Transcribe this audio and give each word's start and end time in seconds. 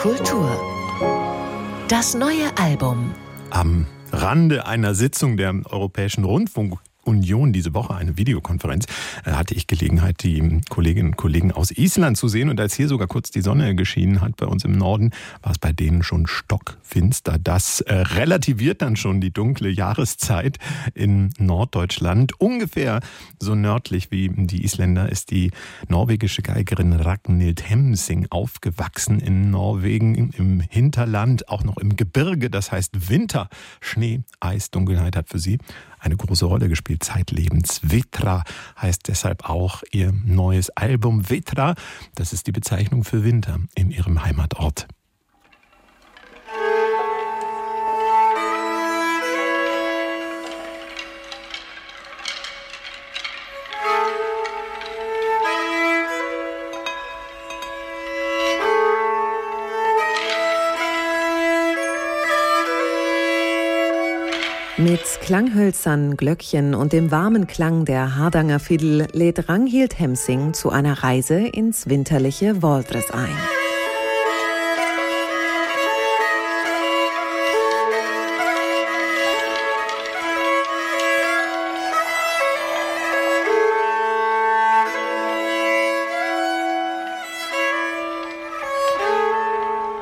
Kultur. 0.00 0.48
Das 1.88 2.14
neue 2.14 2.56
Album. 2.56 3.12
Am 3.50 3.86
Rande 4.10 4.64
einer 4.64 4.94
Sitzung 4.94 5.36
der 5.36 5.54
Europäischen 5.66 6.24
Rundfunk 6.24 6.78
Union 7.10 7.52
diese 7.52 7.74
Woche 7.74 7.94
eine 7.94 8.16
Videokonferenz, 8.16 8.86
äh, 9.24 9.32
hatte 9.32 9.54
ich 9.54 9.66
Gelegenheit, 9.66 10.22
die 10.22 10.60
Kolleginnen 10.68 11.10
und 11.10 11.16
Kollegen 11.16 11.52
aus 11.52 11.70
Island 11.70 12.16
zu 12.16 12.28
sehen. 12.28 12.48
Und 12.48 12.60
als 12.60 12.74
hier 12.74 12.88
sogar 12.88 13.08
kurz 13.08 13.30
die 13.30 13.42
Sonne 13.42 13.74
geschienen 13.74 14.20
hat 14.20 14.36
bei 14.36 14.46
uns 14.46 14.64
im 14.64 14.72
Norden, 14.72 15.10
war 15.42 15.52
es 15.52 15.58
bei 15.58 15.72
denen 15.72 16.02
schon 16.02 16.26
stockfinster. 16.26 17.38
Das 17.38 17.80
äh, 17.82 17.94
relativiert 17.94 18.80
dann 18.82 18.96
schon 18.96 19.20
die 19.20 19.32
dunkle 19.32 19.68
Jahreszeit 19.68 20.58
in 20.94 21.30
Norddeutschland. 21.38 22.40
Ungefähr 22.40 23.00
so 23.38 23.54
nördlich 23.54 24.10
wie 24.10 24.28
die 24.28 24.64
Isländer 24.64 25.10
ist 25.10 25.30
die 25.30 25.50
norwegische 25.88 26.42
Geigerin 26.42 26.92
Ragnhild 26.92 27.68
Hemsing 27.68 28.28
aufgewachsen 28.30 29.18
in 29.18 29.50
Norwegen 29.50 30.30
im 30.36 30.60
Hinterland, 30.60 31.48
auch 31.48 31.64
noch 31.64 31.78
im 31.78 31.96
Gebirge. 31.96 32.50
Das 32.50 32.70
heißt 32.70 33.10
Winter, 33.10 33.48
Schnee, 33.80 34.20
Eis, 34.38 34.70
Dunkelheit 34.70 35.16
hat 35.16 35.28
für 35.28 35.38
sie 35.38 35.58
eine 36.00 36.16
große 36.16 36.44
Rolle 36.46 36.68
gespielt 36.68 37.04
zeitlebens. 37.04 37.80
Vetra 37.82 38.44
heißt 38.80 39.08
deshalb 39.08 39.48
auch 39.48 39.82
ihr 39.92 40.12
neues 40.24 40.70
Album. 40.70 41.28
Vetra, 41.28 41.74
das 42.14 42.32
ist 42.32 42.46
die 42.46 42.52
Bezeichnung 42.52 43.04
für 43.04 43.24
Winter 43.24 43.58
in 43.74 43.90
ihrem 43.90 44.24
Heimatort. 44.24 44.88
Mit 64.80 65.02
Klanghölzern, 65.20 66.16
Glöckchen 66.16 66.74
und 66.74 66.94
dem 66.94 67.10
warmen 67.10 67.46
Klang 67.46 67.84
der 67.84 68.16
Hardanger 68.16 68.58
Fiddle 68.58 69.08
lädt 69.12 69.46
Ranghild 69.46 69.98
Hemsing 69.98 70.54
zu 70.54 70.70
einer 70.70 71.02
Reise 71.02 71.38
ins 71.38 71.90
winterliche 71.90 72.62
Valdres 72.62 73.10
ein. 73.10 73.59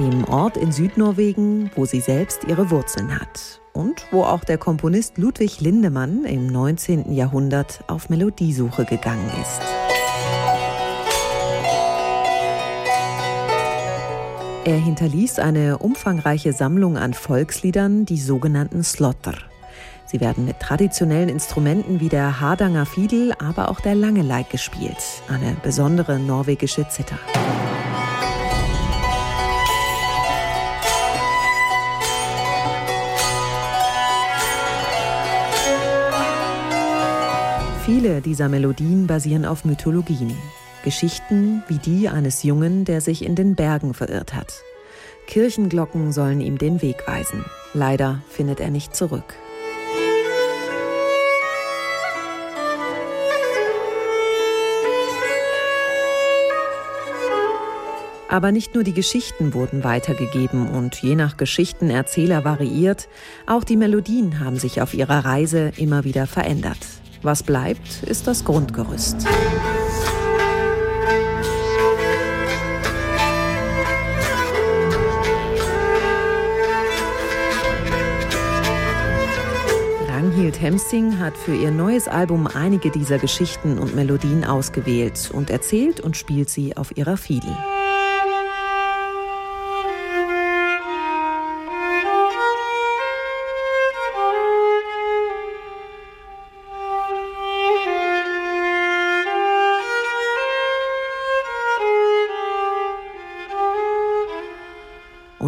Dem 0.00 0.24
Ort 0.24 0.56
in 0.56 0.72
Südnorwegen, 0.72 1.70
wo 1.74 1.84
sie 1.84 2.00
selbst 2.00 2.44
ihre 2.44 2.70
Wurzeln 2.70 3.20
hat 3.20 3.60
und 3.74 4.06
wo 4.10 4.22
auch 4.22 4.44
der 4.44 4.56
Komponist 4.56 5.18
Ludwig 5.18 5.60
Lindemann 5.60 6.24
im 6.24 6.46
19. 6.46 7.12
Jahrhundert 7.12 7.84
auf 7.86 8.08
Melodiesuche 8.08 8.86
gegangen 8.86 9.30
ist. 9.42 9.60
Er 14.64 14.78
hinterließ 14.78 15.38
eine 15.38 15.76
umfangreiche 15.76 16.54
Sammlung 16.54 16.96
an 16.96 17.12
Volksliedern, 17.12 18.06
die 18.06 18.18
sogenannten 18.18 18.82
Slotter. 18.82 19.34
Sie 20.06 20.18
werden 20.22 20.46
mit 20.46 20.60
traditionellen 20.60 21.28
Instrumenten 21.28 22.00
wie 22.00 22.08
der 22.08 22.40
Hardanger 22.40 22.86
Fiedel, 22.86 23.34
aber 23.38 23.68
auch 23.68 23.80
der 23.80 23.96
Langeleik 23.96 24.48
gespielt, 24.48 24.96
eine 25.28 25.58
besondere 25.62 26.18
norwegische 26.18 26.88
Zither. 26.88 27.18
Viele 37.84 38.20
dieser 38.20 38.50
Melodien 38.50 39.06
basieren 39.06 39.46
auf 39.46 39.64
Mythologien. 39.64 40.36
Geschichten 40.84 41.62
wie 41.66 41.78
die 41.78 42.08
eines 42.08 42.42
Jungen, 42.42 42.84
der 42.84 43.00
sich 43.00 43.24
in 43.24 43.34
den 43.34 43.54
Bergen 43.54 43.94
verirrt 43.94 44.34
hat. 44.34 44.52
Kirchenglocken 45.26 46.12
sollen 46.12 46.40
ihm 46.42 46.58
den 46.58 46.82
Weg 46.82 47.06
weisen. 47.06 47.44
Leider 47.72 48.22
findet 48.28 48.60
er 48.60 48.70
nicht 48.70 48.94
zurück. 48.94 49.34
Aber 58.28 58.52
nicht 58.52 58.74
nur 58.74 58.84
die 58.84 58.94
Geschichten 58.94 59.54
wurden 59.54 59.82
weitergegeben 59.82 60.68
und 60.68 61.02
je 61.02 61.16
nach 61.16 61.36
Geschichtenerzähler 61.36 62.44
variiert, 62.44 63.08
auch 63.46 63.64
die 63.64 63.76
Melodien 63.76 64.38
haben 64.38 64.58
sich 64.58 64.80
auf 64.82 64.94
ihrer 64.94 65.24
Reise 65.24 65.72
immer 65.76 66.04
wieder 66.04 66.28
verändert. 66.28 66.99
Was 67.22 67.42
bleibt, 67.42 68.02
ist 68.04 68.26
das 68.26 68.44
Grundgerüst. 68.44 69.26
Ranghild 80.08 80.62
Hemsing 80.62 81.18
hat 81.18 81.36
für 81.36 81.54
ihr 81.54 81.70
neues 81.70 82.08
Album 82.08 82.46
einige 82.46 82.90
dieser 82.90 83.18
Geschichten 83.18 83.78
und 83.78 83.94
Melodien 83.94 84.44
ausgewählt 84.44 85.30
und 85.30 85.50
erzählt 85.50 86.00
und 86.00 86.16
spielt 86.16 86.48
sie 86.48 86.76
auf 86.78 86.96
ihrer 86.96 87.18
Fiedel. 87.18 87.54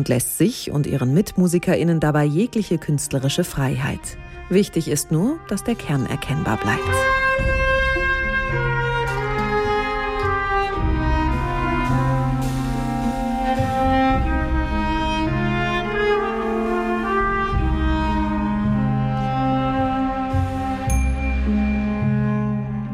Und 0.03 0.09
lässt 0.09 0.37
sich 0.37 0.73
und 0.73 0.89
ihren 0.89 1.15
MitmusikerInnen 1.15 2.01
dabei 2.01 2.25
jegliche 2.25 2.77
künstlerische 2.77 3.45
Freiheit. 3.45 4.01
Wichtig 4.49 4.89
ist 4.89 5.13
nur, 5.13 5.39
dass 5.49 5.63
der 5.63 5.77
Kern 5.77 6.07
erkennbar 6.07 6.57
bleibt. 6.57 7.22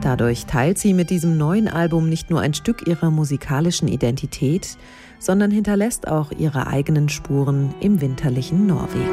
Dadurch 0.09 0.47
teilt 0.47 0.79
sie 0.79 0.95
mit 0.95 1.11
diesem 1.11 1.37
neuen 1.37 1.69
Album 1.69 2.09
nicht 2.09 2.31
nur 2.31 2.41
ein 2.41 2.55
Stück 2.55 2.87
ihrer 2.87 3.11
musikalischen 3.11 3.89
Identität, 3.89 4.79
sondern 5.19 5.51
hinterlässt 5.51 6.09
auch 6.09 6.33
ihre 6.33 6.67
eigenen 6.67 7.11
Spuren 7.11 7.75
im 7.81 8.01
winterlichen 8.01 8.67
Norwegen. 8.67 9.05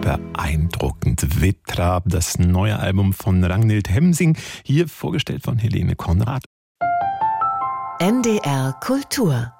beeindruckend. 0.00 1.40
Wittrab, 1.42 2.04
das 2.06 2.38
neue 2.38 2.78
Album 2.78 3.12
von 3.12 3.44
Ragnhild 3.44 3.90
Hemsing, 3.90 4.38
hier 4.62 4.88
vorgestellt 4.88 5.42
von 5.42 5.58
Helene 5.58 5.96
Konrad. 5.96 6.44
NDR 8.00 8.72
Kultur 8.80 9.53